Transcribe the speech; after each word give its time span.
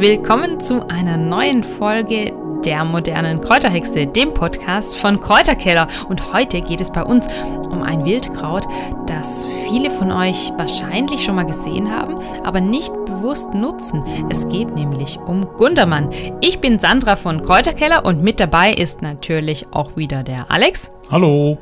Willkommen 0.00 0.60
zu 0.60 0.88
einer 0.88 1.18
neuen 1.18 1.62
Folge 1.62 2.32
der 2.64 2.86
modernen 2.86 3.42
Kräuterhexe, 3.42 4.06
dem 4.06 4.32
Podcast 4.32 4.96
von 4.96 5.20
Kräuterkeller. 5.20 5.88
Und 6.08 6.32
heute 6.32 6.62
geht 6.62 6.80
es 6.80 6.90
bei 6.90 7.02
uns 7.02 7.28
um 7.68 7.82
ein 7.82 8.06
Wildkraut, 8.06 8.66
das 9.06 9.46
viele 9.68 9.90
von 9.90 10.10
euch 10.10 10.52
wahrscheinlich 10.56 11.22
schon 11.22 11.34
mal 11.34 11.44
gesehen 11.44 11.94
haben, 11.94 12.14
aber 12.44 12.62
nicht 12.62 12.94
bewusst 13.04 13.52
nutzen. 13.52 14.02
Es 14.30 14.48
geht 14.48 14.74
nämlich 14.74 15.18
um 15.18 15.46
Gundermann. 15.58 16.10
Ich 16.40 16.60
bin 16.60 16.78
Sandra 16.78 17.16
von 17.16 17.42
Kräuterkeller 17.42 18.06
und 18.06 18.22
mit 18.22 18.40
dabei 18.40 18.72
ist 18.72 19.02
natürlich 19.02 19.66
auch 19.70 19.98
wieder 19.98 20.22
der 20.22 20.50
Alex. 20.50 20.90
Hallo. 21.10 21.58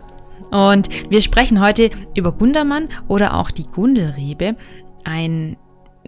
Und 0.53 1.11
wir 1.11 1.23
sprechen 1.23 1.61
heute 1.61 1.91
über 2.15 2.31
Gundermann 2.31 2.89
oder 3.09 3.37
auch 3.37 3.51
die 3.51 3.67
Gundelrebe, 3.67 4.55
ein 5.03 5.57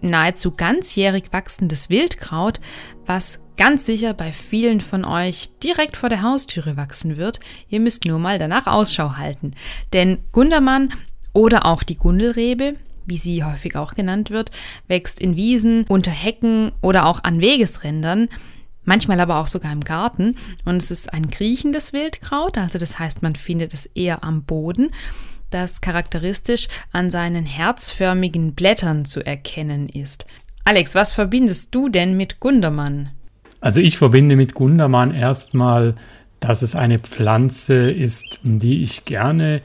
nahezu 0.01 0.51
ganzjährig 0.51 1.25
wachsendes 1.31 1.89
Wildkraut, 1.89 2.59
was 3.05 3.39
ganz 3.57 3.85
sicher 3.85 4.13
bei 4.13 4.31
vielen 4.31 4.81
von 4.81 5.05
euch 5.05 5.49
direkt 5.63 5.97
vor 5.97 6.09
der 6.09 6.21
Haustüre 6.21 6.77
wachsen 6.77 7.17
wird. 7.17 7.39
Ihr 7.69 7.79
müsst 7.79 8.05
nur 8.05 8.19
mal 8.19 8.39
danach 8.39 8.67
Ausschau 8.67 9.17
halten. 9.17 9.53
Denn 9.93 10.19
Gundermann 10.31 10.93
oder 11.33 11.65
auch 11.65 11.83
die 11.83 11.97
Gundelrebe, 11.97 12.75
wie 13.05 13.17
sie 13.17 13.43
häufig 13.43 13.75
auch 13.75 13.93
genannt 13.93 14.29
wird, 14.29 14.51
wächst 14.87 15.19
in 15.19 15.35
Wiesen, 15.35 15.85
unter 15.87 16.11
Hecken 16.11 16.71
oder 16.81 17.05
auch 17.05 17.23
an 17.23 17.41
Wegesrändern, 17.41 18.29
manchmal 18.83 19.19
aber 19.19 19.37
auch 19.37 19.47
sogar 19.47 19.71
im 19.71 19.83
Garten. 19.83 20.37
Und 20.65 20.77
es 20.77 20.91
ist 20.91 21.13
ein 21.13 21.29
kriechendes 21.29 21.93
Wildkraut, 21.93 22.57
also 22.57 22.79
das 22.79 22.99
heißt, 22.99 23.21
man 23.21 23.35
findet 23.35 23.73
es 23.73 23.85
eher 23.87 24.23
am 24.23 24.43
Boden 24.43 24.89
das 25.51 25.81
charakteristisch 25.81 26.67
an 26.91 27.11
seinen 27.11 27.45
herzförmigen 27.45 28.53
Blättern 28.53 29.05
zu 29.05 29.25
erkennen 29.25 29.87
ist. 29.89 30.25
Alex, 30.63 30.95
was 30.95 31.13
verbindest 31.13 31.73
du 31.75 31.89
denn 31.89 32.17
mit 32.17 32.39
Gundermann? 32.39 33.09
Also 33.59 33.79
ich 33.79 33.97
verbinde 33.97 34.35
mit 34.35 34.53
Gundermann 34.53 35.13
erstmal, 35.13 35.95
dass 36.39 36.61
es 36.63 36.75
eine 36.75 36.99
Pflanze 36.99 37.91
ist, 37.91 38.39
die 38.43 38.81
ich 38.81 39.05
gerne 39.05 39.61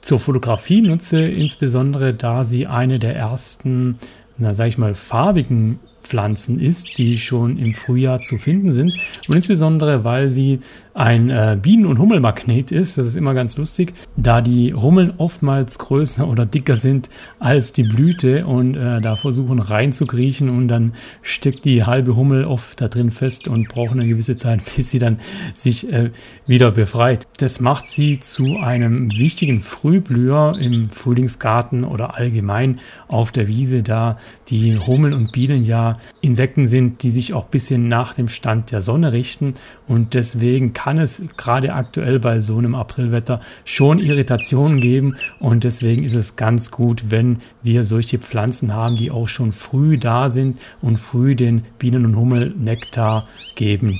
zur 0.00 0.20
Fotografie 0.20 0.80
nutze, 0.80 1.20
insbesondere 1.20 2.14
da 2.14 2.44
sie 2.44 2.66
eine 2.66 2.98
der 2.98 3.16
ersten, 3.16 3.98
na 4.38 4.54
sag 4.54 4.68
ich 4.68 4.78
mal, 4.78 4.94
farbigen 4.94 5.80
Pflanzen 6.02 6.58
ist, 6.60 6.98
die 6.98 7.18
schon 7.18 7.58
im 7.58 7.74
Frühjahr 7.74 8.20
zu 8.20 8.38
finden 8.38 8.72
sind. 8.72 8.94
Und 9.28 9.36
insbesondere, 9.36 10.04
weil 10.04 10.30
sie 10.30 10.60
ein 10.98 11.30
äh, 11.30 11.56
Bienen- 11.60 11.86
und 11.86 12.00
Hummelmagnet 12.00 12.72
ist. 12.72 12.98
Das 12.98 13.06
ist 13.06 13.14
immer 13.14 13.32
ganz 13.32 13.56
lustig, 13.56 13.94
da 14.16 14.40
die 14.40 14.74
Hummeln 14.74 15.12
oftmals 15.16 15.78
größer 15.78 16.26
oder 16.26 16.44
dicker 16.44 16.74
sind 16.74 17.08
als 17.38 17.72
die 17.72 17.84
Blüte 17.84 18.44
und 18.46 18.74
äh, 18.74 19.00
da 19.00 19.14
versuchen 19.14 19.60
reinzukriechen 19.60 20.50
und 20.50 20.66
dann 20.66 20.94
steckt 21.22 21.64
die 21.64 21.84
halbe 21.84 22.16
Hummel 22.16 22.44
oft 22.44 22.80
da 22.80 22.88
drin 22.88 23.12
fest 23.12 23.46
und 23.46 23.68
braucht 23.68 23.92
eine 23.92 24.08
gewisse 24.08 24.36
Zeit, 24.36 24.60
bis 24.76 24.90
sie 24.90 24.98
dann 24.98 25.18
sich 25.54 25.92
äh, 25.92 26.10
wieder 26.48 26.72
befreit. 26.72 27.28
Das 27.36 27.60
macht 27.60 27.86
sie 27.86 28.18
zu 28.18 28.58
einem 28.58 29.12
wichtigen 29.12 29.60
Frühblüher 29.60 30.58
im 30.60 30.82
Frühlingsgarten 30.82 31.84
oder 31.84 32.16
allgemein 32.16 32.80
auf 33.06 33.30
der 33.30 33.46
Wiese, 33.46 33.84
da 33.84 34.18
die 34.48 34.76
Hummeln 34.76 35.14
und 35.14 35.30
Bienen 35.30 35.64
ja 35.64 35.87
Insekten 36.20 36.66
sind, 36.66 37.02
die 37.02 37.10
sich 37.10 37.34
auch 37.34 37.44
ein 37.44 37.50
bisschen 37.50 37.88
nach 37.88 38.14
dem 38.14 38.28
Stand 38.28 38.72
der 38.72 38.80
Sonne 38.80 39.12
richten 39.12 39.54
und 39.86 40.14
deswegen 40.14 40.72
kann 40.72 40.98
es 40.98 41.22
gerade 41.36 41.72
aktuell 41.72 42.18
bei 42.18 42.40
so 42.40 42.58
einem 42.58 42.74
Aprilwetter 42.74 43.40
schon 43.64 43.98
Irritationen 43.98 44.80
geben 44.80 45.16
und 45.38 45.64
deswegen 45.64 46.04
ist 46.04 46.14
es 46.14 46.36
ganz 46.36 46.70
gut, 46.70 47.10
wenn 47.10 47.38
wir 47.62 47.84
solche 47.84 48.18
Pflanzen 48.18 48.74
haben, 48.74 48.96
die 48.96 49.10
auch 49.10 49.28
schon 49.28 49.50
früh 49.50 49.98
da 49.98 50.28
sind 50.28 50.58
und 50.82 50.98
früh 50.98 51.34
den 51.34 51.64
Bienen 51.78 52.04
und 52.04 52.16
Hummel 52.16 52.54
Nektar 52.56 53.26
geben. 53.54 53.98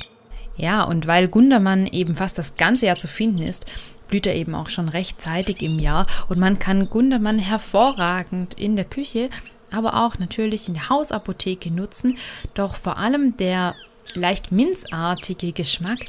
Ja, 0.57 0.83
und 0.83 1.07
weil 1.07 1.29
Gundermann 1.29 1.87
eben 1.87 2.15
fast 2.15 2.37
das 2.37 2.55
ganze 2.55 2.87
Jahr 2.87 2.97
zu 2.97 3.07
finden 3.07 3.43
ist, 3.43 3.65
blüht 4.09 4.27
er 4.27 4.35
eben 4.35 4.55
auch 4.55 4.69
schon 4.69 4.89
rechtzeitig 4.89 5.61
im 5.61 5.79
Jahr 5.79 6.05
und 6.27 6.39
man 6.39 6.59
kann 6.59 6.89
Gundermann 6.89 7.39
hervorragend 7.39 8.55
in 8.55 8.75
der 8.75 8.85
Küche, 8.85 9.29
aber 9.71 10.05
auch 10.05 10.19
natürlich 10.19 10.67
in 10.67 10.73
der 10.73 10.89
Hausapotheke 10.89 11.71
nutzen. 11.71 12.17
Doch 12.55 12.75
vor 12.75 12.97
allem 12.97 13.37
der 13.37 13.75
leicht 14.15 14.51
minzartige 14.51 15.51
Geschmack 15.53 15.99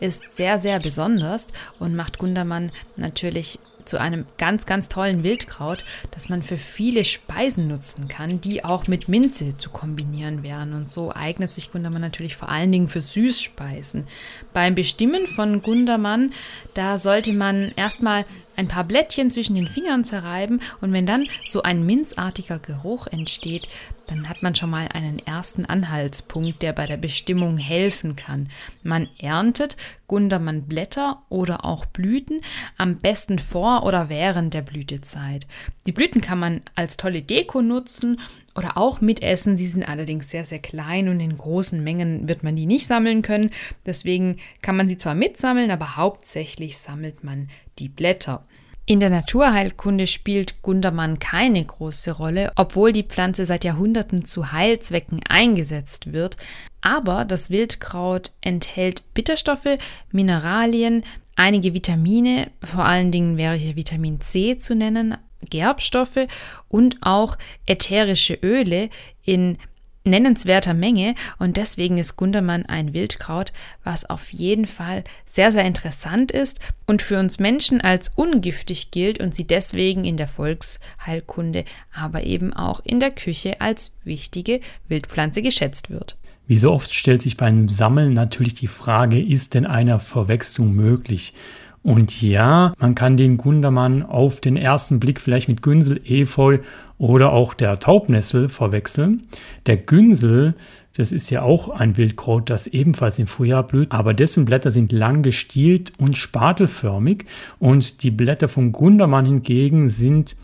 ist 0.00 0.32
sehr, 0.32 0.58
sehr 0.58 0.78
besonders 0.78 1.46
und 1.78 1.94
macht 1.94 2.18
Gundermann 2.18 2.72
natürlich 2.96 3.58
zu 3.84 4.00
einem 4.00 4.26
ganz, 4.38 4.66
ganz 4.66 4.88
tollen 4.88 5.22
Wildkraut, 5.22 5.84
das 6.10 6.28
man 6.28 6.42
für 6.42 6.56
viele 6.56 7.04
Speisen 7.04 7.68
nutzen 7.68 8.08
kann, 8.08 8.40
die 8.40 8.64
auch 8.64 8.88
mit 8.88 9.08
Minze 9.08 9.56
zu 9.56 9.70
kombinieren 9.70 10.42
wären. 10.42 10.72
Und 10.72 10.88
so 10.88 11.12
eignet 11.14 11.52
sich 11.52 11.70
Gundermann 11.70 12.00
natürlich 12.00 12.36
vor 12.36 12.48
allen 12.48 12.72
Dingen 12.72 12.88
für 12.88 13.00
Süßspeisen. 13.00 14.06
Beim 14.52 14.74
Bestimmen 14.74 15.26
von 15.26 15.62
Gundermann, 15.62 16.32
da 16.74 16.98
sollte 16.98 17.32
man 17.32 17.72
erstmal 17.76 18.24
ein 18.56 18.68
paar 18.68 18.84
Blättchen 18.84 19.30
zwischen 19.30 19.54
den 19.54 19.68
Fingern 19.68 20.04
zerreiben 20.04 20.60
und 20.80 20.92
wenn 20.92 21.06
dann 21.06 21.26
so 21.46 21.62
ein 21.62 21.84
minzartiger 21.84 22.58
Geruch 22.58 23.06
entsteht, 23.06 23.68
dann 24.06 24.28
hat 24.28 24.42
man 24.42 24.54
schon 24.54 24.70
mal 24.70 24.88
einen 24.92 25.18
ersten 25.20 25.64
Anhaltspunkt, 25.64 26.62
der 26.62 26.72
bei 26.72 26.86
der 26.86 26.96
Bestimmung 26.96 27.56
helfen 27.56 28.16
kann. 28.16 28.50
Man 28.82 29.08
erntet 29.18 29.76
Gundermann-Blätter 30.06 31.20
oder 31.28 31.64
auch 31.64 31.86
Blüten, 31.86 32.42
am 32.76 32.98
besten 32.98 33.38
vor 33.38 33.84
oder 33.84 34.08
während 34.08 34.54
der 34.54 34.62
Blütezeit. 34.62 35.46
Die 35.86 35.92
Blüten 35.92 36.20
kann 36.20 36.38
man 36.38 36.60
als 36.74 36.96
tolle 36.96 37.22
Deko 37.22 37.62
nutzen 37.62 38.20
oder 38.54 38.76
auch 38.76 39.00
mitessen. 39.00 39.56
Sie 39.56 39.66
sind 39.66 39.88
allerdings 39.88 40.30
sehr, 40.30 40.44
sehr 40.44 40.58
klein 40.58 41.08
und 41.08 41.20
in 41.20 41.36
großen 41.36 41.82
Mengen 41.82 42.28
wird 42.28 42.42
man 42.42 42.56
die 42.56 42.66
nicht 42.66 42.86
sammeln 42.86 43.22
können. 43.22 43.50
Deswegen 43.86 44.36
kann 44.60 44.76
man 44.76 44.88
sie 44.88 44.98
zwar 44.98 45.14
mitsammeln, 45.14 45.70
aber 45.70 45.96
hauptsächlich 45.96 46.78
sammelt 46.78 47.24
man 47.24 47.48
die 47.78 47.88
Blätter. 47.88 48.44
In 48.84 48.98
der 48.98 49.10
Naturheilkunde 49.10 50.08
spielt 50.08 50.60
Gundermann 50.60 51.20
keine 51.20 51.64
große 51.64 52.10
Rolle, 52.10 52.52
obwohl 52.56 52.92
die 52.92 53.04
Pflanze 53.04 53.46
seit 53.46 53.62
Jahrhunderten 53.64 54.24
zu 54.24 54.50
Heilzwecken 54.50 55.20
eingesetzt 55.28 56.12
wird. 56.12 56.36
Aber 56.80 57.24
das 57.24 57.48
Wildkraut 57.48 58.32
enthält 58.40 59.14
Bitterstoffe, 59.14 59.78
Mineralien, 60.10 61.04
einige 61.36 61.74
Vitamine, 61.74 62.50
vor 62.60 62.84
allen 62.84 63.12
Dingen 63.12 63.36
wäre 63.36 63.54
hier 63.54 63.76
Vitamin 63.76 64.20
C 64.20 64.58
zu 64.58 64.74
nennen, 64.74 65.16
Gerbstoffe 65.50 66.26
und 66.68 66.98
auch 67.02 67.36
ätherische 67.66 68.34
Öle 68.34 68.88
in 69.22 69.58
nennenswerter 70.04 70.74
Menge 70.74 71.14
und 71.38 71.56
deswegen 71.56 71.98
ist 71.98 72.16
Gundermann 72.16 72.66
ein 72.66 72.92
Wildkraut, 72.92 73.52
was 73.84 74.08
auf 74.08 74.32
jeden 74.32 74.66
Fall 74.66 75.04
sehr, 75.24 75.52
sehr 75.52 75.64
interessant 75.64 76.32
ist 76.32 76.60
und 76.86 77.02
für 77.02 77.18
uns 77.18 77.38
Menschen 77.38 77.80
als 77.80 78.10
ungiftig 78.14 78.90
gilt 78.90 79.22
und 79.22 79.34
sie 79.34 79.46
deswegen 79.46 80.04
in 80.04 80.16
der 80.16 80.28
Volksheilkunde, 80.28 81.64
aber 81.92 82.24
eben 82.24 82.52
auch 82.52 82.80
in 82.84 83.00
der 83.00 83.10
Küche 83.10 83.60
als 83.60 83.92
wichtige 84.04 84.60
Wildpflanze 84.88 85.42
geschätzt 85.42 85.90
wird. 85.90 86.16
Wie 86.48 86.56
so 86.56 86.72
oft 86.72 86.92
stellt 86.92 87.22
sich 87.22 87.36
beim 87.36 87.68
Sammeln 87.68 88.12
natürlich 88.12 88.54
die 88.54 88.66
Frage, 88.66 89.20
ist 89.20 89.54
denn 89.54 89.64
eine 89.64 90.00
Verwechslung 90.00 90.74
möglich? 90.74 91.34
Und 91.82 92.22
ja, 92.22 92.74
man 92.78 92.94
kann 92.94 93.16
den 93.16 93.36
Gundermann 93.36 94.04
auf 94.04 94.40
den 94.40 94.56
ersten 94.56 95.00
Blick 95.00 95.20
vielleicht 95.20 95.48
mit 95.48 95.62
Günsel, 95.62 96.00
Efeu 96.04 96.58
oder 96.96 97.32
auch 97.32 97.54
der 97.54 97.80
Taubnessel 97.80 98.48
verwechseln. 98.48 99.22
Der 99.66 99.78
Günsel, 99.78 100.54
das 100.96 101.10
ist 101.10 101.30
ja 101.30 101.42
auch 101.42 101.70
ein 101.70 101.96
Wildkraut, 101.96 102.50
das 102.50 102.68
ebenfalls 102.68 103.18
im 103.18 103.26
Frühjahr 103.26 103.66
blüht, 103.66 103.90
aber 103.90 104.14
dessen 104.14 104.44
Blätter 104.44 104.70
sind 104.70 104.92
lang 104.92 105.22
gestielt 105.22 105.92
und 105.98 106.16
spatelförmig 106.16 107.24
und 107.58 108.04
die 108.04 108.12
Blätter 108.12 108.46
vom 108.46 108.70
Gundermann 108.70 109.26
hingegen 109.26 109.88
sind 109.88 110.36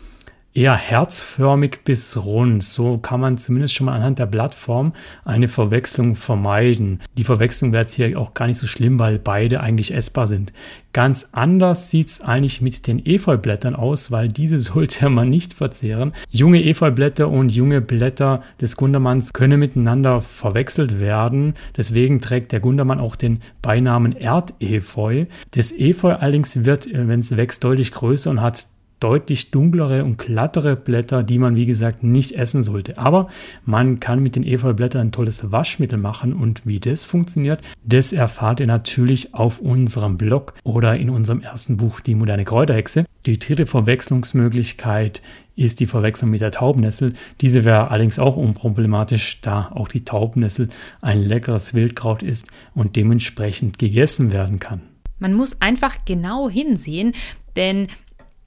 eher 0.59 0.75
herzförmig 0.75 1.85
bis 1.85 2.17
rund. 2.17 2.65
So 2.65 2.97
kann 2.97 3.21
man 3.21 3.37
zumindest 3.37 3.73
schon 3.75 3.85
mal 3.85 3.95
anhand 3.95 4.19
der 4.19 4.25
Blattform 4.25 4.91
eine 5.23 5.47
Verwechslung 5.47 6.17
vermeiden. 6.17 6.99
Die 7.17 7.23
Verwechslung 7.23 7.71
wäre 7.71 7.83
jetzt 7.83 7.93
hier 7.93 8.19
auch 8.19 8.33
gar 8.33 8.45
nicht 8.45 8.57
so 8.57 8.67
schlimm, 8.67 8.99
weil 8.99 9.19
beide 9.19 9.61
eigentlich 9.61 9.93
essbar 9.93 10.27
sind. 10.27 10.51
Ganz 10.91 11.29
anders 11.31 11.89
sieht 11.89 12.07
es 12.07 12.19
eigentlich 12.19 12.59
mit 12.59 12.87
den 12.87 13.05
Efeublättern 13.05 13.73
aus, 13.73 14.11
weil 14.11 14.27
diese 14.27 14.59
sollte 14.59 15.09
man 15.09 15.29
nicht 15.29 15.53
verzehren. 15.53 16.11
Junge 16.29 16.61
Efeublätter 16.65 17.29
und 17.29 17.53
junge 17.53 17.79
Blätter 17.79 18.43
des 18.59 18.75
Gundermanns 18.75 19.31
können 19.31 19.61
miteinander 19.61 20.19
verwechselt 20.21 20.99
werden. 20.99 21.53
Deswegen 21.77 22.19
trägt 22.19 22.51
der 22.51 22.59
Gundermann 22.59 22.99
auch 22.99 23.15
den 23.15 23.39
Beinamen 23.61 24.11
Erdefeu. 24.11 25.27
Das 25.51 25.71
Efeu 25.71 26.15
allerdings 26.15 26.65
wird, 26.65 26.85
äh, 26.87 27.07
wenn 27.07 27.21
es 27.21 27.37
wächst, 27.37 27.63
deutlich 27.63 27.93
größer 27.93 28.29
und 28.29 28.41
hat 28.41 28.67
deutlich 28.99 29.51
dunklere 29.51 30.03
und 30.03 30.17
glattere 30.17 30.75
Blätter, 30.75 31.23
die 31.23 31.39
man 31.39 31.55
wie 31.55 31.65
gesagt 31.65 32.03
nicht 32.03 32.33
essen 32.33 32.63
sollte. 32.63 32.97
Aber 32.97 33.29
man 33.65 33.99
kann 33.99 34.21
mit 34.21 34.35
den 34.35 34.43
Efeublättern 34.43 35.07
ein 35.07 35.11
tolles 35.11 35.51
Waschmittel 35.51 35.97
machen 35.97 36.33
und 36.33 36.65
wie 36.65 36.79
das 36.79 37.03
funktioniert, 37.03 37.61
das 37.83 38.13
erfahrt 38.13 38.59
ihr 38.59 38.67
natürlich 38.67 39.33
auf 39.33 39.59
unserem 39.59 40.17
Blog 40.17 40.53
oder 40.63 40.97
in 40.97 41.09
unserem 41.09 41.41
ersten 41.41 41.77
Buch 41.77 42.01
Die 42.01 42.15
moderne 42.15 42.43
Kräuterhexe. 42.43 43.05
Die 43.25 43.39
dritte 43.39 43.65
Verwechslungsmöglichkeit 43.65 45.21
ist 45.55 45.81
die 45.81 45.87
Verwechslung 45.87 46.29
mit 46.29 46.41
der 46.41 46.51
Taubnessel. 46.51 47.13
Diese 47.41 47.65
wäre 47.65 47.91
allerdings 47.91 48.17
auch 48.17 48.37
unproblematisch, 48.37 49.41
da 49.41 49.71
auch 49.73 49.89
die 49.89 50.05
Taubnessel 50.05 50.69
ein 51.01 51.21
leckeres 51.21 51.73
Wildkraut 51.73 52.23
ist 52.23 52.47
und 52.73 52.95
dementsprechend 52.95 53.77
gegessen 53.77 54.31
werden 54.31 54.59
kann. 54.59 54.81
Man 55.19 55.33
muss 55.33 55.61
einfach 55.61 55.97
genau 56.05 56.49
hinsehen, 56.49 57.13
denn 57.57 57.87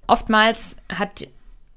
oftmals 0.07 0.77
hat 0.93 1.29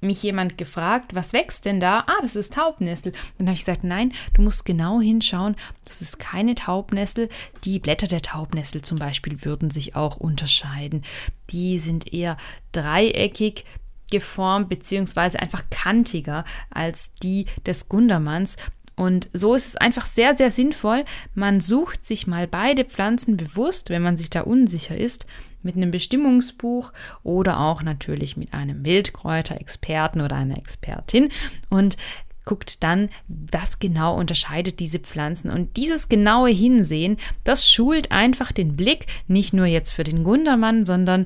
mich 0.02 0.22
jemand 0.24 0.58
gefragt, 0.58 1.16
was 1.16 1.34
wächst 1.34 1.66
denn 1.66 1.80
da? 1.80 2.04
Ah, 2.08 2.22
das 2.22 2.36
ist 2.36 2.54
Taubnessel. 2.54 3.12
Dann 3.38 3.48
habe 3.48 3.56
ich 3.56 3.66
gesagt, 3.66 3.84
nein, 3.84 4.14
du 4.34 4.42
musst 4.42 4.66
genau 4.66 5.02
hinschauen, 5.02 5.56
das 5.86 6.02
ist 6.02 6.20
keine 6.20 6.56
Taubnessel. 6.56 7.30
Die 7.64 7.80
Blätter 7.80 8.08
der 8.08 8.22
Taubnessel 8.22 8.82
zum 8.82 8.98
Beispiel 8.98 9.44
würden 9.44 9.70
sich 9.70 9.96
auch 9.96 10.18
unterscheiden. 10.18 11.04
Die 11.50 11.80
sind 11.80 12.14
eher 12.14 12.38
dreieckig 12.72 13.66
geformt, 14.12 14.70
beziehungsweise 14.70 15.40
einfach 15.40 15.64
kantiger 15.70 16.46
als 16.70 17.16
die 17.16 17.46
des 17.66 17.90
Gundermanns. 17.90 18.58
Und 18.96 19.30
so 19.34 19.56
ist 19.56 19.68
es 19.68 19.76
einfach 19.76 20.06
sehr, 20.06 20.38
sehr 20.38 20.52
sinnvoll. 20.52 21.04
Man 21.34 21.60
sucht 21.60 22.06
sich 22.06 22.28
mal 22.28 22.48
beide 22.48 22.86
Pflanzen 22.86 23.36
bewusst, 23.38 23.90
wenn 23.90 24.02
man 24.02 24.18
sich 24.18 24.30
da 24.30 24.42
unsicher 24.42 24.98
ist, 24.98 25.26
mit 25.64 25.76
einem 25.76 25.92
Bestimmungsbuch 25.92 26.94
oder 27.24 27.60
auch 27.60 27.84
natürlich 27.84 28.38
mit 28.38 28.54
einem 28.54 28.86
Wildkräuterexperten 28.86 30.22
oder 30.22 30.36
einer 30.36 30.58
Expertin 30.58 31.30
und 31.70 31.98
guckt 32.46 32.84
dann, 32.84 33.10
was 33.28 33.80
genau 33.80 34.16
unterscheidet 34.16 34.80
diese 34.80 35.00
Pflanzen. 35.00 35.50
Und 35.50 35.76
dieses 35.78 36.08
genaue 36.08 36.52
Hinsehen, 36.52 37.18
das 37.44 37.70
schult 37.70 38.12
einfach 38.12 38.52
den 38.52 38.76
Blick, 38.76 39.08
nicht 39.28 39.52
nur 39.52 39.66
jetzt 39.66 39.92
für 39.92 40.04
den 40.04 40.24
Gundermann, 40.24 40.86
sondern 40.86 41.26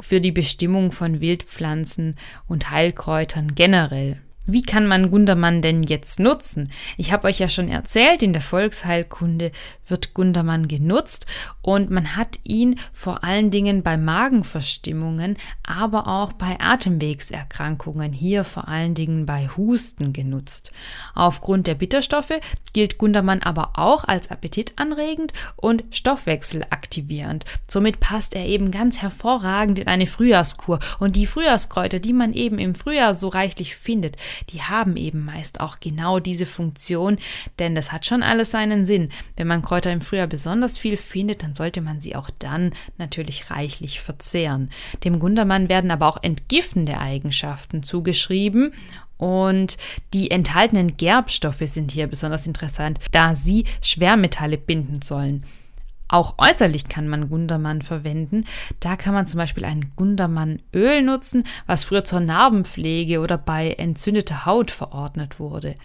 für 0.00 0.20
die 0.20 0.32
Bestimmung 0.32 0.92
von 0.92 1.20
Wildpflanzen 1.20 2.16
und 2.46 2.70
Heilkräutern 2.70 3.56
generell. 3.56 4.22
Wie 4.46 4.62
kann 4.62 4.86
man 4.86 5.10
Gundermann 5.10 5.62
denn 5.62 5.82
jetzt 5.82 6.18
nutzen? 6.18 6.70
Ich 6.96 7.12
habe 7.12 7.28
euch 7.28 7.38
ja 7.38 7.48
schon 7.48 7.68
erzählt, 7.68 8.22
in 8.22 8.32
der 8.32 8.42
Volksheilkunde 8.42 9.52
wird 9.86 10.14
Gundermann 10.14 10.66
genutzt 10.66 11.26
und 11.62 11.90
man 11.90 12.16
hat 12.16 12.38
ihn 12.42 12.78
vor 12.92 13.22
allen 13.22 13.50
Dingen 13.50 13.82
bei 13.82 13.96
Magenverstimmungen, 13.96 15.36
aber 15.62 16.06
auch 16.06 16.32
bei 16.32 16.58
Atemwegserkrankungen, 16.58 18.12
hier 18.12 18.44
vor 18.44 18.68
allen 18.68 18.94
Dingen 18.94 19.26
bei 19.26 19.48
Husten 19.56 20.12
genutzt. 20.12 20.72
Aufgrund 21.14 21.66
der 21.66 21.74
Bitterstoffe 21.74 22.40
gilt 22.72 22.98
Gundermann 22.98 23.42
aber 23.42 23.72
auch 23.74 24.04
als 24.04 24.30
appetitanregend 24.30 25.32
und 25.56 25.84
stoffwechselaktivierend. 25.90 27.44
Somit 27.68 28.00
passt 28.00 28.34
er 28.34 28.46
eben 28.46 28.70
ganz 28.70 29.02
hervorragend 29.02 29.78
in 29.80 29.88
eine 29.88 30.06
Frühjahrskur 30.06 30.78
und 30.98 31.16
die 31.16 31.26
Frühjahrskräuter, 31.26 31.98
die 31.98 32.12
man 32.12 32.32
eben 32.32 32.58
im 32.58 32.74
Frühjahr 32.74 33.14
so 33.14 33.28
reichlich 33.28 33.76
findet, 33.76 34.16
die 34.50 34.62
haben 34.62 34.96
eben 34.96 35.24
meist 35.24 35.60
auch 35.60 35.80
genau 35.80 36.18
diese 36.18 36.46
Funktion, 36.46 37.18
denn 37.58 37.74
das 37.74 37.92
hat 37.92 38.06
schon 38.06 38.22
alles 38.22 38.50
seinen 38.50 38.84
Sinn. 38.84 39.10
Wenn 39.36 39.46
man 39.46 39.62
Kräuter 39.62 39.92
im 39.92 40.00
Frühjahr 40.00 40.26
besonders 40.26 40.78
viel 40.78 40.96
findet, 40.96 41.42
dann 41.42 41.54
sollte 41.54 41.80
man 41.80 42.00
sie 42.00 42.16
auch 42.16 42.30
dann 42.38 42.72
natürlich 42.98 43.50
reichlich 43.50 44.00
verzehren. 44.00 44.70
Dem 45.04 45.18
Gundermann 45.18 45.68
werden 45.68 45.90
aber 45.90 46.06
auch 46.08 46.22
entgiftende 46.22 46.98
Eigenschaften 46.98 47.82
zugeschrieben 47.82 48.72
und 49.20 49.76
die 50.14 50.30
enthaltenen 50.30 50.96
Gerbstoffe 50.96 51.62
sind 51.66 51.90
hier 51.90 52.06
besonders 52.06 52.46
interessant, 52.46 52.98
da 53.12 53.34
sie 53.34 53.64
Schwermetalle 53.82 54.56
binden 54.56 55.02
sollen. 55.02 55.44
Auch 56.10 56.34
äußerlich 56.38 56.88
kann 56.88 57.06
man 57.06 57.28
Gundermann 57.28 57.82
verwenden. 57.82 58.44
Da 58.80 58.96
kann 58.96 59.14
man 59.14 59.28
zum 59.28 59.38
Beispiel 59.38 59.64
ein 59.64 59.92
Gundermannöl 59.94 61.02
nutzen, 61.02 61.44
was 61.66 61.84
früher 61.84 62.02
zur 62.02 62.18
Narbenpflege 62.18 63.20
oder 63.20 63.38
bei 63.38 63.70
entzündeter 63.74 64.44
Haut 64.44 64.72
verordnet 64.72 65.38
wurde. 65.38 65.76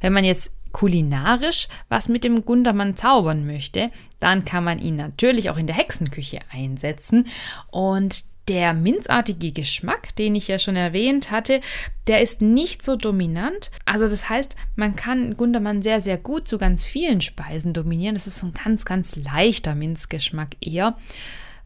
Wenn 0.00 0.12
man 0.12 0.24
jetzt 0.24 0.52
kulinarisch 0.72 1.68
was 1.88 2.08
mit 2.08 2.24
dem 2.24 2.44
Gundermann 2.44 2.96
zaubern 2.96 3.46
möchte, 3.46 3.90
dann 4.18 4.44
kann 4.44 4.64
man 4.64 4.80
ihn 4.80 4.96
natürlich 4.96 5.50
auch 5.50 5.58
in 5.58 5.66
der 5.66 5.76
Hexenküche 5.76 6.40
einsetzen. 6.50 7.28
Und 7.70 8.24
der 8.48 8.74
minzartige 8.74 9.52
Geschmack, 9.52 10.14
den 10.16 10.34
ich 10.34 10.48
ja 10.48 10.58
schon 10.58 10.76
erwähnt 10.76 11.30
hatte, 11.30 11.60
der 12.06 12.22
ist 12.22 12.42
nicht 12.42 12.82
so 12.82 12.96
dominant. 12.96 13.70
Also 13.84 14.06
das 14.06 14.28
heißt, 14.28 14.56
man 14.74 14.96
kann 14.96 15.36
Gundermann 15.36 15.82
sehr, 15.82 16.00
sehr 16.00 16.18
gut 16.18 16.48
zu 16.48 16.58
ganz 16.58 16.84
vielen 16.84 17.20
Speisen 17.20 17.72
dominieren. 17.72 18.14
Das 18.14 18.26
ist 18.26 18.38
so 18.38 18.46
ein 18.46 18.54
ganz, 18.54 18.84
ganz 18.84 19.16
leichter 19.16 19.74
Minzgeschmack 19.74 20.56
eher 20.60 20.96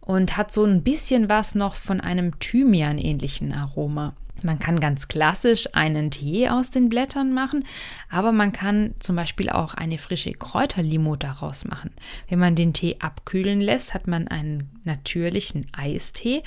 und 0.00 0.36
hat 0.36 0.52
so 0.52 0.64
ein 0.64 0.82
bisschen 0.82 1.28
was 1.28 1.54
noch 1.54 1.74
von 1.74 2.00
einem 2.00 2.38
Thymian-ähnlichen 2.38 3.52
Aroma. 3.52 4.14
Man 4.42 4.58
kann 4.58 4.80
ganz 4.80 5.08
klassisch 5.08 5.68
einen 5.74 6.10
Tee 6.10 6.48
aus 6.48 6.70
den 6.70 6.88
Blättern 6.88 7.32
machen, 7.32 7.64
aber 8.10 8.32
man 8.32 8.52
kann 8.52 8.94
zum 8.98 9.16
Beispiel 9.16 9.48
auch 9.48 9.74
eine 9.74 9.98
frische 9.98 10.32
Kräuterlimo 10.32 11.16
daraus 11.16 11.64
machen. 11.64 11.90
Wenn 12.28 12.38
man 12.38 12.54
den 12.54 12.72
Tee 12.72 12.96
abkühlen 13.00 13.60
lässt, 13.60 13.94
hat 13.94 14.06
man 14.06 14.28
einen 14.28 14.70
natürlichen 14.84 15.66
Eistee 15.72 16.42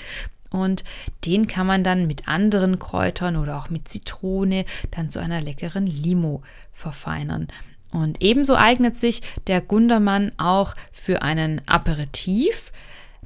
und 0.49 0.83
den 1.25 1.47
kann 1.47 1.67
man 1.67 1.83
dann 1.83 2.07
mit 2.07 2.27
anderen 2.27 2.79
Kräutern 2.79 3.35
oder 3.35 3.57
auch 3.57 3.69
mit 3.69 3.87
Zitrone 3.87 4.65
dann 4.91 5.09
zu 5.09 5.19
einer 5.19 5.41
leckeren 5.41 5.85
Limo 5.85 6.41
verfeinern. 6.73 7.47
Und 7.91 8.21
ebenso 8.21 8.55
eignet 8.55 8.97
sich 8.97 9.21
der 9.47 9.61
Gundermann 9.61 10.31
auch 10.37 10.73
für 10.91 11.21
einen 11.23 11.61
Aperitif. 11.67 12.71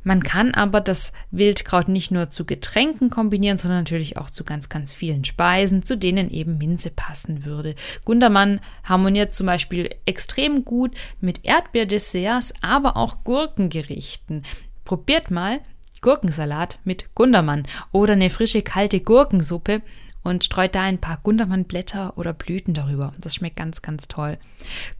Man 0.03 0.21
kann 0.21 0.53
aber 0.53 0.81
das 0.81 1.13
Wildkraut 1.31 1.87
nicht 1.87 2.11
nur 2.11 2.29
zu 2.29 2.45
Getränken 2.45 3.09
kombinieren, 3.09 3.57
sondern 3.57 3.79
natürlich 3.79 4.17
auch 4.17 4.29
zu 4.29 4.43
ganz, 4.43 4.69
ganz 4.69 4.93
vielen 4.93 5.23
Speisen, 5.23 5.83
zu 5.83 5.97
denen 5.97 6.29
eben 6.29 6.57
Minze 6.57 6.89
passen 6.89 7.45
würde. 7.45 7.75
Gundermann 8.05 8.59
harmoniert 8.83 9.33
zum 9.33 9.47
Beispiel 9.47 9.89
extrem 10.05 10.65
gut 10.65 10.95
mit 11.21 11.45
Erdbeerdesserts, 11.45 12.53
aber 12.61 12.97
auch 12.97 13.23
Gurkengerichten. 13.23 14.43
Probiert 14.83 15.31
mal 15.31 15.61
Gurkensalat 16.01 16.79
mit 16.83 17.15
Gundermann 17.15 17.65
oder 17.91 18.13
eine 18.13 18.29
frische 18.29 18.61
kalte 18.61 18.99
Gurkensuppe 18.99 19.81
und 20.23 20.43
streut 20.43 20.75
da 20.75 20.81
ein 20.81 20.99
paar 20.99 21.19
Gundermann-Blätter 21.21 22.17
oder 22.17 22.33
Blüten 22.33 22.73
darüber. 22.73 23.13
Das 23.19 23.35
schmeckt 23.35 23.57
ganz, 23.57 23.81
ganz 23.81 24.07
toll. 24.07 24.37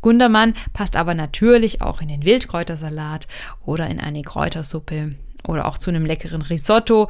Gundermann 0.01 0.53
passt 0.73 0.95
aber 0.95 1.15
natürlich 1.15 1.81
auch 1.81 2.01
in 2.01 2.09
den 2.09 2.25
Wildkräutersalat 2.25 3.27
oder 3.65 3.87
in 3.87 3.99
eine 3.99 4.21
Kräutersuppe 4.21 5.15
oder 5.47 5.65
auch 5.65 5.77
zu 5.77 5.89
einem 5.89 6.05
leckeren 6.05 6.41
Risotto. 6.41 7.09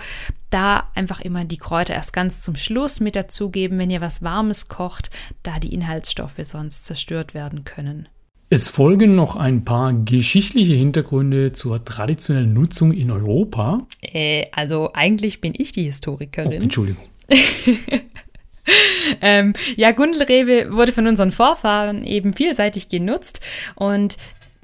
Da 0.49 0.89
einfach 0.95 1.21
immer 1.21 1.45
die 1.45 1.57
Kräuter 1.57 1.93
erst 1.93 2.13
ganz 2.13 2.41
zum 2.41 2.55
Schluss 2.55 2.99
mit 2.99 3.15
dazugeben, 3.15 3.77
wenn 3.79 3.89
ihr 3.89 4.01
was 4.01 4.23
Warmes 4.23 4.67
kocht, 4.67 5.09
da 5.41 5.59
die 5.59 5.73
Inhaltsstoffe 5.73 6.39
sonst 6.43 6.85
zerstört 6.85 7.33
werden 7.33 7.63
können. 7.63 8.07
Es 8.49 8.69
folgen 8.69 9.15
noch 9.15 9.35
ein 9.35 9.63
paar 9.63 9.93
geschichtliche 9.93 10.73
Hintergründe 10.73 11.53
zur 11.53 11.83
traditionellen 11.83 12.53
Nutzung 12.53 12.91
in 12.91 13.09
Europa. 13.09 13.87
Äh, 14.01 14.45
also 14.51 14.91
eigentlich 14.93 15.41
bin 15.41 15.53
ich 15.57 15.71
die 15.71 15.85
Historikerin. 15.85 16.59
Oh, 16.59 16.63
Entschuldigung. 16.63 17.03
ähm, 19.21 19.53
ja, 19.75 19.91
Gundelrebe 19.91 20.73
wurde 20.73 20.91
von 20.91 21.07
unseren 21.07 21.31
Vorfahren 21.31 22.03
eben 22.05 22.33
vielseitig 22.33 22.89
genutzt 22.89 23.41
und 23.75 24.17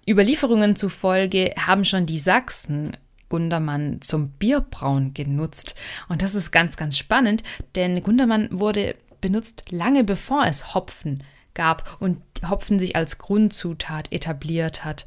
Überlieferungen 0.07 0.75
zufolge 0.75 1.53
haben 1.57 1.85
schon 1.85 2.05
die 2.05 2.19
Sachsen 2.19 2.97
Gundermann 3.29 4.01
zum 4.01 4.29
Bierbrauen 4.31 5.13
genutzt. 5.13 5.75
Und 6.09 6.23
das 6.23 6.33
ist 6.33 6.51
ganz, 6.51 6.77
ganz 6.77 6.97
spannend, 6.97 7.43
denn 7.75 8.01
Gundermann 8.01 8.49
wurde 8.51 8.95
benutzt 9.21 9.65
lange 9.69 10.03
bevor 10.03 10.45
es 10.45 10.73
Hopfen 10.73 11.23
gab 11.53 11.97
und 11.99 12.21
Hopfen 12.49 12.79
sich 12.79 12.95
als 12.95 13.17
Grundzutat 13.17 14.11
etabliert 14.11 14.83
hat. 14.83 15.05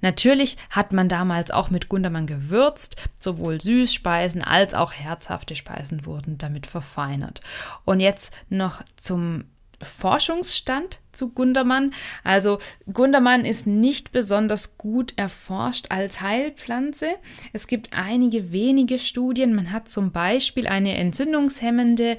Natürlich 0.00 0.56
hat 0.70 0.92
man 0.92 1.08
damals 1.08 1.50
auch 1.50 1.70
mit 1.70 1.88
Gundermann 1.88 2.26
gewürzt, 2.26 2.96
sowohl 3.18 3.60
Süßspeisen 3.60 4.42
als 4.42 4.74
auch 4.74 4.92
herzhafte 4.92 5.56
Speisen 5.56 6.06
wurden 6.06 6.38
damit 6.38 6.66
verfeinert. 6.66 7.40
Und 7.84 8.00
jetzt 8.00 8.34
noch 8.48 8.82
zum 8.96 9.44
Forschungsstand 9.82 11.00
zu 11.12 11.30
Gundermann. 11.30 11.92
Also 12.24 12.58
Gundermann 12.92 13.44
ist 13.44 13.66
nicht 13.66 14.12
besonders 14.12 14.78
gut 14.78 15.12
erforscht 15.16 15.86
als 15.90 16.20
Heilpflanze. 16.20 17.08
Es 17.52 17.66
gibt 17.66 17.90
einige 17.92 18.52
wenige 18.52 18.98
Studien. 18.98 19.54
Man 19.54 19.72
hat 19.72 19.90
zum 19.90 20.12
Beispiel 20.12 20.66
eine 20.66 20.96
entzündungshemmende 20.96 22.16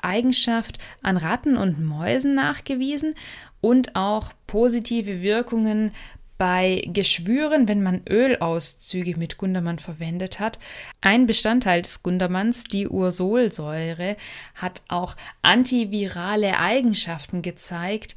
Eigenschaft 0.00 0.78
an 1.02 1.16
Ratten 1.16 1.56
und 1.56 1.84
Mäusen 1.84 2.34
nachgewiesen 2.34 3.14
und 3.60 3.96
auch 3.96 4.32
positive 4.46 5.20
Wirkungen 5.20 5.92
bei 6.40 6.82
Geschwüren, 6.86 7.68
wenn 7.68 7.82
man 7.82 8.00
Ölauszüge 8.08 9.18
mit 9.18 9.36
Gundermann 9.36 9.78
verwendet 9.78 10.40
hat. 10.40 10.58
Ein 11.02 11.26
Bestandteil 11.26 11.82
des 11.82 12.02
Gundermanns, 12.02 12.64
die 12.64 12.88
Ursolsäure, 12.88 14.16
hat 14.54 14.80
auch 14.88 15.16
antivirale 15.42 16.58
Eigenschaften 16.58 17.42
gezeigt 17.42 18.16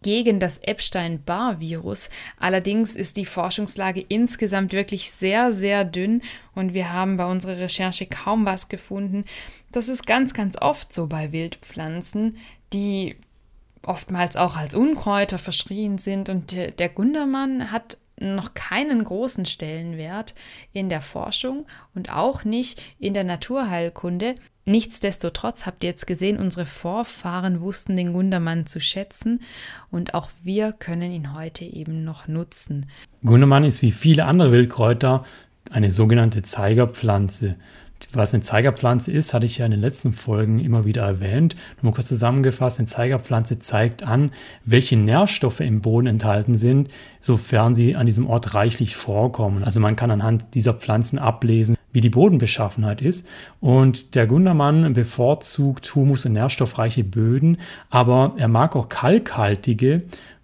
gegen 0.00 0.40
das 0.40 0.60
Epstein-Barr-Virus. 0.60 2.08
Allerdings 2.38 2.96
ist 2.96 3.18
die 3.18 3.26
Forschungslage 3.26 4.02
insgesamt 4.08 4.72
wirklich 4.72 5.12
sehr, 5.12 5.52
sehr 5.52 5.84
dünn 5.84 6.22
und 6.54 6.72
wir 6.72 6.94
haben 6.94 7.18
bei 7.18 7.26
unserer 7.26 7.58
Recherche 7.58 8.06
kaum 8.06 8.46
was 8.46 8.70
gefunden. 8.70 9.26
Das 9.70 9.90
ist 9.90 10.06
ganz, 10.06 10.32
ganz 10.32 10.56
oft 10.56 10.90
so 10.90 11.06
bei 11.06 11.32
Wildpflanzen, 11.32 12.38
die 12.72 13.16
oftmals 13.84 14.36
auch 14.36 14.56
als 14.56 14.74
Unkräuter 14.74 15.38
verschrien 15.38 15.98
sind. 15.98 16.28
Und 16.28 16.52
der 16.52 16.88
Gundermann 16.88 17.70
hat 17.70 17.96
noch 18.20 18.54
keinen 18.54 19.04
großen 19.04 19.46
Stellenwert 19.46 20.34
in 20.72 20.88
der 20.88 21.00
Forschung 21.00 21.66
und 21.94 22.14
auch 22.14 22.44
nicht 22.44 22.82
in 22.98 23.14
der 23.14 23.24
Naturheilkunde. 23.24 24.34
Nichtsdestotrotz 24.64 25.66
habt 25.66 25.82
ihr 25.82 25.90
jetzt 25.90 26.06
gesehen, 26.06 26.38
unsere 26.38 26.66
Vorfahren 26.66 27.60
wussten 27.60 27.96
den 27.96 28.12
Gundermann 28.12 28.66
zu 28.66 28.80
schätzen 28.80 29.40
und 29.90 30.14
auch 30.14 30.30
wir 30.44 30.72
können 30.72 31.10
ihn 31.10 31.34
heute 31.34 31.64
eben 31.64 32.04
noch 32.04 32.28
nutzen. 32.28 32.86
Gundermann 33.24 33.64
ist 33.64 33.82
wie 33.82 33.90
viele 33.90 34.24
andere 34.24 34.52
Wildkräuter 34.52 35.24
eine 35.70 35.90
sogenannte 35.90 36.42
Zeigerpflanze. 36.42 37.56
Was 38.12 38.34
eine 38.34 38.42
Zeigerpflanze 38.42 39.12
ist, 39.12 39.32
hatte 39.32 39.46
ich 39.46 39.58
ja 39.58 39.64
in 39.64 39.70
den 39.70 39.80
letzten 39.80 40.12
Folgen 40.12 40.58
immer 40.58 40.84
wieder 40.84 41.02
erwähnt. 41.02 41.56
Nochmal 41.76 41.94
kurz 41.94 42.08
zusammengefasst, 42.08 42.78
eine 42.78 42.86
Zeigerpflanze 42.86 43.58
zeigt 43.58 44.02
an, 44.02 44.32
welche 44.64 44.96
Nährstoffe 44.96 45.60
im 45.60 45.80
Boden 45.80 46.06
enthalten 46.06 46.58
sind, 46.58 46.88
sofern 47.20 47.74
sie 47.74 47.96
an 47.96 48.06
diesem 48.06 48.26
Ort 48.26 48.54
reichlich 48.54 48.96
vorkommen. 48.96 49.64
Also 49.64 49.80
man 49.80 49.96
kann 49.96 50.10
anhand 50.10 50.54
dieser 50.54 50.74
Pflanzen 50.74 51.18
ablesen, 51.18 51.76
wie 51.92 52.00
die 52.00 52.10
Bodenbeschaffenheit 52.10 53.02
ist. 53.02 53.26
Und 53.60 54.14
der 54.14 54.26
Gundermann 54.26 54.92
bevorzugt 54.94 55.94
humus- 55.94 56.26
und 56.26 56.32
nährstoffreiche 56.32 57.04
Böden, 57.04 57.58
aber 57.90 58.34
er 58.36 58.48
mag 58.48 58.76
auch 58.76 58.88
kalkhaltige 58.88 60.02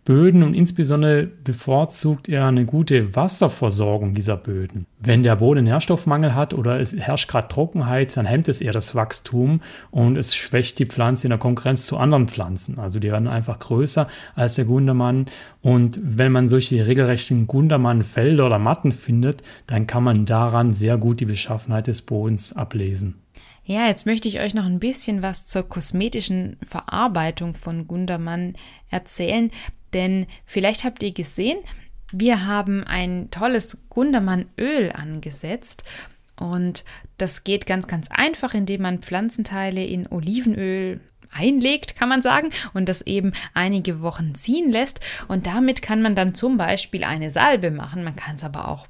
Böden 0.09 0.43
und 0.43 0.55
insbesondere 0.55 1.27
bevorzugt 1.27 2.31
er 2.31 2.47
eine 2.47 2.65
gute 2.65 3.15
Wasserversorgung 3.15 4.15
dieser 4.15 4.38
Böden. 4.38 4.87
Wenn 4.99 5.23
der 5.23 5.37
Boden 5.37 5.65
Nährstoffmangel 5.65 6.35
hat 6.35 6.55
oder 6.55 6.81
es 6.81 6.97
herrscht 6.97 7.29
gerade 7.29 7.49
Trockenheit, 7.49 8.17
dann 8.17 8.25
hemmt 8.25 8.49
es 8.49 8.62
eher 8.62 8.73
das 8.73 8.95
Wachstum 8.95 9.61
und 9.91 10.17
es 10.17 10.35
schwächt 10.35 10.79
die 10.79 10.87
Pflanze 10.87 11.27
in 11.27 11.29
der 11.29 11.38
Konkurrenz 11.38 11.85
zu 11.85 11.99
anderen 11.99 12.27
Pflanzen. 12.27 12.79
Also 12.79 13.00
die 13.00 13.12
werden 13.12 13.29
einfach 13.29 13.59
größer 13.59 14.09
als 14.35 14.55
der 14.55 14.65
Gundermann. 14.65 15.27
Und 15.61 16.00
wenn 16.03 16.33
man 16.33 16.49
solche 16.49 16.87
regelrechten 16.87 17.47
Gundermann-Felder 17.47 18.47
oder 18.47 18.59
Matten 18.59 18.93
findet, 18.93 19.43
dann 19.67 19.87
kann 19.87 20.05
man 20.05 20.25
daran 20.25 20.73
sehr 20.73 20.97
gut 20.97 21.21
die 21.21 21.27
Beschaffenheit 21.27 21.87
des 21.87 22.00
Bodens 22.00 22.57
ablesen. 22.57 23.17
Ja, 23.69 23.87
jetzt 23.87 24.07
möchte 24.07 24.29
ich 24.29 24.41
euch 24.41 24.55
noch 24.55 24.65
ein 24.65 24.81
bisschen 24.81 25.21
was 25.21 25.45
zur 25.45 25.69
kosmetischen 25.69 26.57
Verarbeitung 26.62 27.55
von 27.55 27.87
Gundermann 27.87 28.55
erzählen. 28.88 29.50
Denn 29.92 30.26
vielleicht 30.45 30.85
habt 30.85 31.02
ihr 31.02 31.12
gesehen, 31.12 31.59
wir 32.12 32.47
haben 32.47 32.85
ein 32.85 33.30
tolles 33.30 33.78
Gundermann-Öl 33.90 34.92
angesetzt. 34.92 35.85
Und 36.37 36.85
das 37.18 37.45
geht 37.45 37.66
ganz, 37.66 37.87
ganz 37.87 38.09
einfach, 38.11 38.54
indem 38.54 38.83
man 38.83 39.00
Pflanzenteile 39.00 39.85
in 39.85 40.07
Olivenöl 40.11 41.00
einlegt, 41.30 41.97
kann 41.97 42.09
man 42.09 42.23
sagen, 42.23 42.50
und 42.73 42.88
das 42.88 43.02
eben 43.02 43.33
einige 43.54 44.00
Wochen 44.00 44.35
ziehen 44.35 44.71
lässt. 44.71 45.00
Und 45.26 45.47
damit 45.47 45.83
kann 45.83 46.00
man 46.00 46.14
dann 46.14 46.35
zum 46.35 46.57
Beispiel 46.57 47.04
eine 47.04 47.30
Salbe 47.30 47.71
machen. 47.71 48.04
Man 48.04 48.16
kann 48.16 48.37
es 48.37 48.45
aber 48.45 48.68
auch 48.68 48.87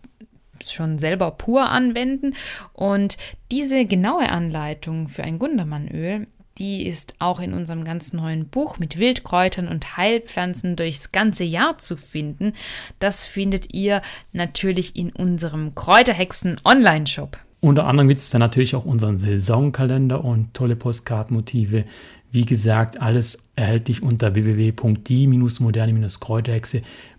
schon 0.65 0.99
selber 0.99 1.31
pur 1.33 1.69
anwenden. 1.69 2.35
Und 2.73 3.17
diese 3.51 3.87
genaue 3.87 4.29
Anleitung 4.29 5.09
für 5.09 5.25
ein 5.25 5.39
Gundermannöl, 5.39 6.27
die 6.59 6.87
ist 6.87 7.15
auch 7.19 7.41
in 7.41 7.55
unserem 7.55 7.85
ganz 7.85 8.13
neuen 8.13 8.49
Buch 8.49 8.79
mit 8.79 8.99
Wildkräutern 8.99 9.69
und 9.69 9.97
Heilpflanzen 9.97 10.77
durchs 10.77 11.13
ganze 11.13 11.45
Jahr 11.45 11.79
zu 11.79 11.97
finden. 11.97 12.53
Das 12.99 13.25
findet 13.25 13.73
ihr 13.75 14.03
natürlich 14.33 14.97
in 14.97 15.11
unserem 15.11 15.75
Kräuterhexen 15.75 16.61
Online-Shop. 16.65 17.39
Unter 17.61 17.87
anderem 17.87 18.09
gibt 18.09 18.21
es 18.21 18.31
dann 18.31 18.41
natürlich 18.41 18.75
auch 18.75 18.85
unseren 18.85 19.19
Saisonkalender 19.19 20.25
und 20.25 20.55
tolle 20.55 20.77
Postkartenmotive. 20.77 21.85
Wie 22.31 22.45
gesagt, 22.45 23.01
alles 23.01 23.49
erhältlich 23.57 24.03
unter 24.03 24.35
www.die-moderne-kräuterhexe.de 24.35 26.83
www.kräuterkeller.de. 26.83 27.18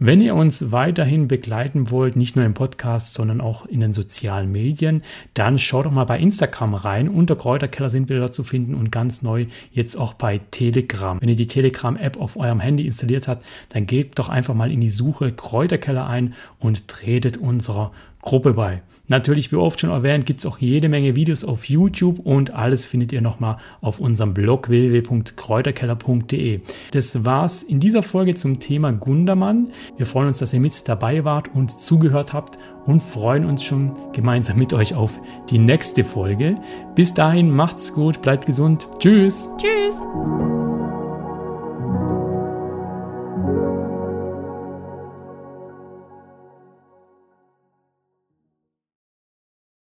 Wenn 0.00 0.20
ihr 0.20 0.34
uns 0.34 0.72
weiterhin 0.72 1.28
begleiten 1.28 1.90
wollt, 1.90 2.16
nicht 2.16 2.34
nur 2.34 2.44
im 2.44 2.54
Podcast, 2.54 3.14
sondern 3.14 3.40
auch 3.40 3.66
in 3.66 3.80
den 3.80 3.92
sozialen 3.92 4.50
Medien, 4.50 5.02
dann 5.34 5.58
schaut 5.58 5.86
doch 5.86 5.92
mal 5.92 6.04
bei 6.04 6.18
Instagram 6.18 6.74
rein. 6.74 7.08
Unter 7.08 7.36
Kräuterkeller 7.36 7.90
sind 7.90 8.08
wir 8.08 8.18
da 8.18 8.32
zu 8.32 8.42
finden 8.42 8.74
und 8.74 8.90
ganz 8.90 9.22
neu 9.22 9.46
jetzt 9.70 9.96
auch 9.96 10.14
bei 10.14 10.40
Telegram. 10.50 11.20
Wenn 11.20 11.28
ihr 11.28 11.36
die 11.36 11.46
Telegram-App 11.46 12.16
auf 12.16 12.36
eurem 12.36 12.58
Handy 12.58 12.86
installiert 12.86 13.28
habt, 13.28 13.44
dann 13.68 13.86
geht 13.86 14.18
doch 14.18 14.28
einfach 14.28 14.54
mal 14.54 14.72
in 14.72 14.80
die 14.80 14.90
Suche 14.90 15.30
Kräuterkeller 15.30 16.06
ein 16.08 16.34
und 16.58 16.88
tretet 16.88 17.36
unserer 17.36 17.92
Gruppe 18.22 18.54
bei. 18.54 18.82
Natürlich, 19.08 19.50
wie 19.52 19.56
oft 19.56 19.80
schon 19.80 19.90
erwähnt, 19.90 20.26
gibt 20.26 20.40
es 20.40 20.46
auch 20.46 20.58
jede 20.58 20.88
Menge 20.88 21.16
Videos 21.16 21.44
auf 21.44 21.64
YouTube 21.64 22.20
und 22.20 22.52
alles 22.52 22.86
findet 22.86 23.12
ihr 23.12 23.20
nochmal 23.20 23.56
auf 23.80 23.98
unserem 24.00 24.34
Blog 24.34 24.68
www.kräuterkeller.de. 24.68 26.60
Das 26.92 27.24
war's 27.24 27.62
in 27.62 27.80
dieser 27.80 28.02
Folge 28.02 28.34
zum 28.34 28.60
Thema 28.60 28.92
Gundermann. 28.92 29.70
Wir 29.96 30.06
freuen 30.06 30.28
uns, 30.28 30.38
dass 30.38 30.52
ihr 30.52 30.60
mit 30.60 30.88
dabei 30.88 31.24
wart 31.24 31.48
und 31.54 31.70
zugehört 31.70 32.32
habt 32.32 32.58
und 32.86 33.02
freuen 33.02 33.44
uns 33.44 33.64
schon 33.64 33.92
gemeinsam 34.12 34.58
mit 34.58 34.72
euch 34.72 34.94
auf 34.94 35.18
die 35.50 35.58
nächste 35.58 36.04
Folge. 36.04 36.56
Bis 36.94 37.14
dahin, 37.14 37.50
macht's 37.50 37.92
gut, 37.94 38.22
bleibt 38.22 38.46
gesund. 38.46 38.88
Tschüss. 38.98 39.50
Tschüss. 39.58 40.00